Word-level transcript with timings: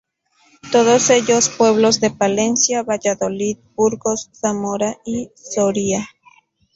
Todos 0.71 1.11
ellos 1.11 1.49
pueblos 1.49 1.99
de 1.99 2.09
Palencia, 2.09 2.81
Valladolid, 2.81 3.59
Burgos, 3.75 4.31
Zamora 4.33 4.97
y 5.05 5.29
Soria. 5.35 6.09